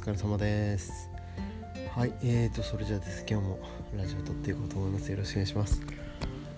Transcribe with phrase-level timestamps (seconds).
[0.00, 1.10] 疲れ様です。
[1.94, 3.22] はいえーとそれじゃあです。
[3.28, 3.58] 今日も
[3.94, 5.10] ラジオ撮っていこうと思います。
[5.10, 5.82] よろしくお願いします。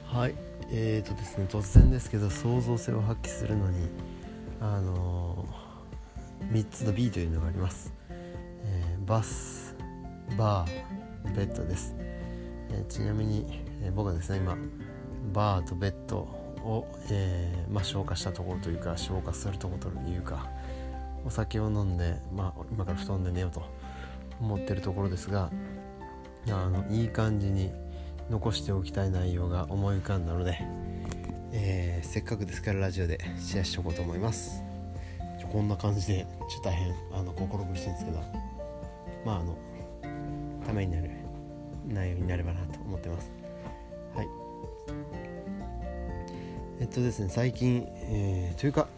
[0.07, 0.35] はい
[0.71, 3.89] えーとですね突然ですけど創造性を発揮するのに
[4.61, 9.75] あのー、3つの B というのがあります、えー、バス
[10.39, 11.97] バーベッドです、
[12.71, 14.57] えー、ちなみに、え僕はですね今
[15.35, 20.49] バーとベッドを、えまあ、消化したところというか消化するところというか
[21.25, 23.63] お酒を飲んで、まあ、今から布団で寝ようと
[24.41, 25.51] 思ってるところですが
[26.49, 27.71] あのいい感じに
[28.31, 30.59] 残しておきたい内容が思い浮かんだので、
[31.53, 34.63] えー、せっかくですからラジオでシェアしておこうと思います。
[35.53, 38.21] こんな感じでちょっと大変あの心苦しいんですけど
[39.23, 39.55] まああの
[40.67, 41.11] ためになる
[41.87, 43.31] 内容になればなと思ってます。
[44.15, 44.29] はい。
[46.81, 48.89] えっとですね最近、えー、というか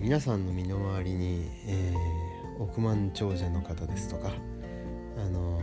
[0.00, 4.30] 皆さんの身の回りに、えー、億万長者の方ですとか、
[5.16, 5.60] あの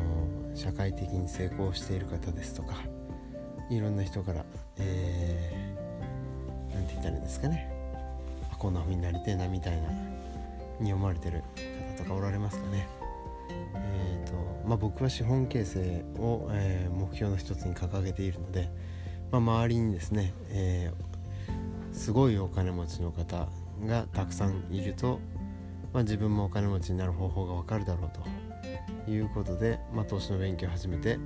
[0.54, 2.76] ー、社会的に成功している方ですとか
[3.70, 4.46] いろんな人から
[4.78, 7.72] 何、えー、て言ったらいいんですかね
[8.60, 9.90] こんな風になりてえなみたいな
[10.82, 11.42] に思われてる
[11.98, 12.88] 方とかおられますかね。
[13.76, 14.34] えーと
[14.68, 18.70] まあ、僕は資本形成を、えー、目標の一つに掲げているので、
[19.32, 23.48] まあ、周りにですね、えー、すごいお金持ちの方
[23.84, 25.20] がたくさんいると、
[25.94, 28.12] まあ、自分もお金持ちになる方法がわかるだろう
[29.06, 31.20] ということで、まあ、投資の勉強を始めて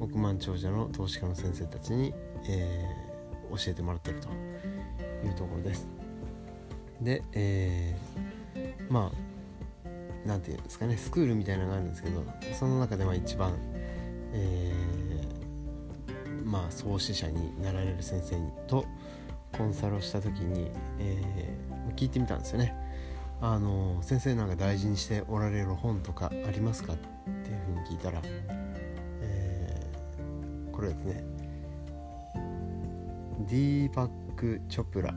[0.00, 2.14] 億万長者の投資家の先生たちに、
[2.48, 4.28] えー、教えてもらってると
[5.26, 5.88] いうところです。
[7.00, 9.88] で、えー、まあ
[10.26, 12.24] 何て言うんですかねスクールみたいなのがあるんですけど
[12.58, 13.54] その中では一番、
[14.32, 18.86] えー、まあ創始者になられる先生と
[19.56, 21.22] コンサルをした時に、え
[21.94, 22.74] 聞いてみたんですよね。
[23.40, 28.22] あの先生なんか大事にしておられる本とかありますかっていうふうに聞いたら、
[29.20, 31.24] えー、これですね。
[33.48, 35.14] ディーパック・チョプラ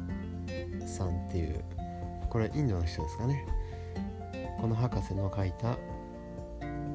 [0.85, 1.63] さんっていう
[2.29, 3.46] これインドの人ですかね。
[4.59, 5.78] この博士の書いた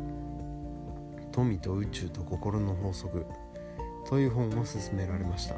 [1.33, 3.25] 「富と宇宙と心の法則」
[4.07, 4.65] という本を勧
[4.95, 5.55] められました。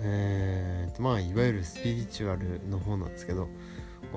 [0.00, 0.45] えー、
[0.98, 3.48] まあいわゆるスピリチュアルの方なんですけど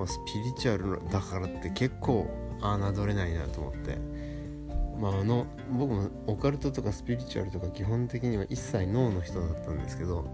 [0.05, 2.27] スピリチュアルだからって結構
[2.61, 3.97] 侮れないなと思って。
[4.99, 10.25] まああの僕もオカルトとかスピリチュアルとか基本的には一切脳の人だったんですけど、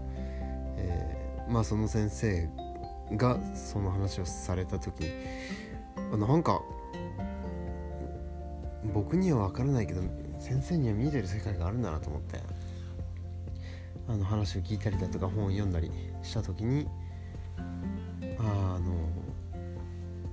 [0.76, 2.48] えー、まあその先生
[3.12, 5.10] がその話をされた時に
[6.18, 6.60] なんか
[8.92, 10.02] 僕には分からないけど
[10.38, 12.40] 先生には見えてる世界があるんだなと思って。
[14.08, 15.90] あの話を聞いたりだとか本を読んだり
[16.22, 16.86] した時に
[18.38, 18.78] あの、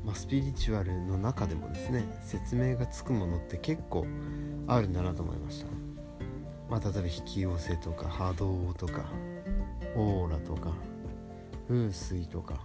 [0.06, 4.06] まあ、スピリチュアルの中でもですね説明がつくものって結構
[4.68, 5.68] あるんだなと思いました、
[6.70, 9.06] まあ、例えば引き寄せとか波動とか
[9.96, 10.74] オーラとか
[11.68, 12.60] 風水とか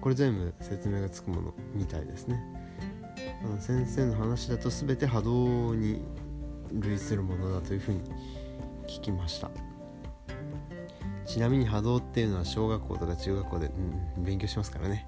[0.00, 2.40] これ全部説明がつくものみたいですね。
[3.44, 6.02] あの先生の話だと全て波動に
[6.72, 8.00] 類するものだというふうに
[8.86, 9.50] 聞きました。
[11.26, 13.66] ちなみに波動っていうのは小学校とか中学校で、
[14.16, 15.06] うん、勉強しますからね。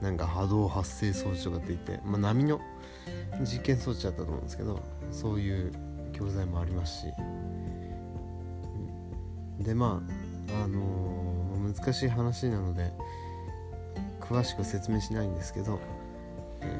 [0.00, 2.60] なんか波動発生装置とかって言って、まあ、波の
[3.40, 5.72] 実験装置だったと思うんですけどそういう
[6.12, 7.06] 教材もありますし、
[9.60, 10.02] でま
[10.50, 12.92] ああのー、難しい話なので
[14.20, 15.80] 詳しく説明しないんですけど、
[16.60, 16.78] え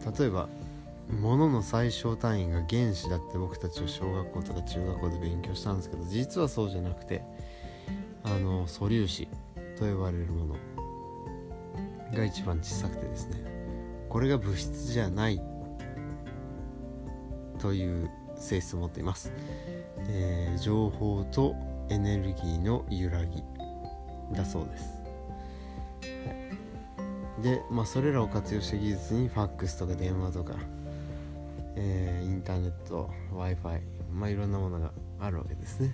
[0.00, 0.48] ー、例えば
[1.08, 7.22] もの最小単位が原子だって僕たちは小学校とか中学校で勉強したんですけど実はそうじゃなくて
[8.22, 9.28] あの素粒子
[9.78, 10.56] と呼ばれるもの
[12.14, 13.44] が一番小さくてですね
[14.08, 15.40] これが物質じゃない
[17.58, 19.32] という性質を持っています、
[20.08, 21.54] えー、情報と
[21.90, 23.42] エネルギーの揺らぎ
[24.32, 25.02] だそうです、
[27.42, 30.54] でまあそれらを活用した技術にファックスとか電話とか
[31.76, 33.82] えー、インターネット w i f i
[34.12, 35.92] まあいろんなものがあるわけですね、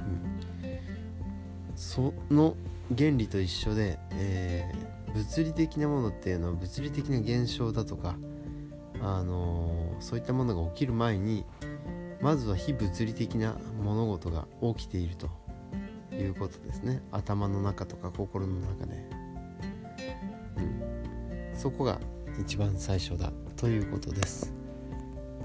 [0.00, 2.56] うん、その
[2.96, 8.16] 原理と一緒で、えー、物理的なものっていうのは物理的な現象だとか、
[9.00, 11.44] あのー、そういったものが起きる前に
[12.20, 15.28] まずは非物理的な物事が起きていると
[16.14, 17.02] いうことですね。
[17.10, 18.94] 頭の中とか心の中で、
[20.56, 22.00] うん、そこが
[22.40, 24.52] 一番最初だということです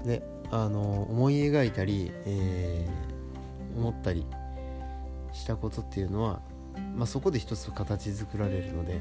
[0.04, 4.26] であの思い描いたり、えー、思ったり
[5.32, 6.40] したことっていうのは、
[6.96, 9.00] まあ、そこで一つ形作られるので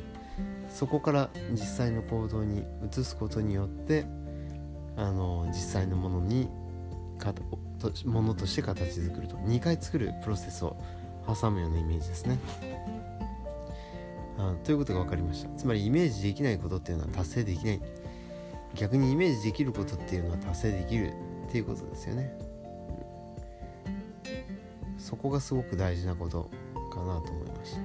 [0.70, 4.06] そこから実際の行動に移すことによって
[4.96, 6.50] あの実際のものに
[7.18, 7.42] かと
[8.06, 10.78] ものとして形作ると2回作るプロセスを
[11.28, 12.38] 挟むようなイメージですね。
[14.64, 15.50] ということが分かりました。
[15.58, 17.82] つまりイメージできないことっていうのは達成できない。
[18.76, 21.14] 逆にイメージできることっていうのは達成できる。
[21.50, 22.32] っていうことですよね、
[25.00, 26.48] そこがすごく大事なこと
[26.92, 27.80] かなと思いました。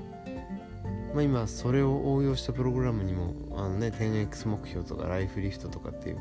[1.14, 6.18] まあ今それを応用したプログラムにもあのね 10X 目標とかライフリフトとかっていう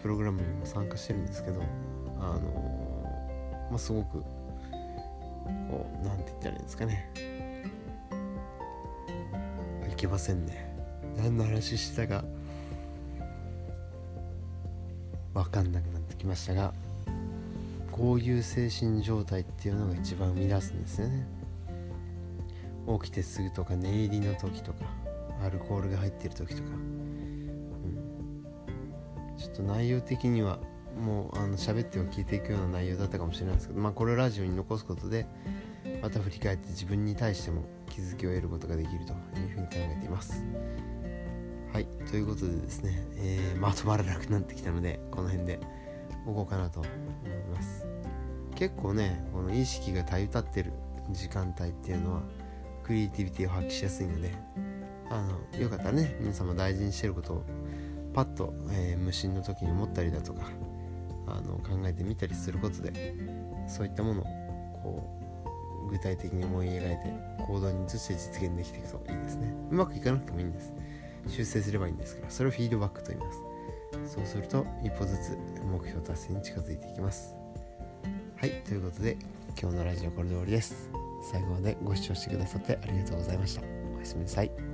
[0.00, 1.62] プログラムにも参加してるんですけど
[2.18, 7.10] あのまあすごくこう何て言ったらいいんですかね。
[10.04, 10.70] けませんね。
[11.16, 12.24] 何の話したか。
[15.32, 16.74] 分かんなくなってきましたが。
[17.90, 21.26] こういう精神状態っていうのが一番生み出すんですよね。
[23.00, 24.84] 起きてすぐとか寝入りの時とか
[25.42, 28.58] アルコールが入ってる時とか、うん、
[29.38, 30.58] ちょっと内容的には
[31.00, 35.26] もうあの喋っては聞いていくような内容だったかもしれないですけどまあこれをラジオに残すことで
[36.02, 40.44] また振り返って自分に対しても気づきを得ることができるというふうに考えています。
[41.72, 45.60] はいということでですね、えー、まとまらなくなってきたのでこの辺で
[46.24, 46.92] 置こうかなと思い
[47.52, 47.86] ます。
[48.56, 50.72] 結構ねこの意識がたゆたってる
[51.10, 52.22] 時間帯っていうのは
[52.82, 54.32] クリエイティビティを発揮しやすいので
[55.10, 57.44] あのよかったらね皆様大事にしてることを
[58.12, 60.42] パッと、えー、無心の時に思ったりだとか
[61.26, 63.14] あの考えてみたりすることで
[63.66, 64.24] そういったものを
[64.82, 65.23] こう
[65.90, 67.12] 具体的に思い描いて
[67.46, 69.54] 行動に移して実現できていくといいですね。
[69.70, 70.72] うまくいかなくてもいいんです。
[71.28, 73.38] 修正すればいいんですからそれをフィードバックと言います。
[74.14, 77.34] そうすると一歩ずつ目標達成に近づいていきます。
[78.36, 79.16] はいということで
[79.60, 80.90] 今日のラジオこれで終わりです。
[81.32, 83.62] 最後までご視聴してくださってありがとうございました。
[83.96, 84.73] おやすみなさい。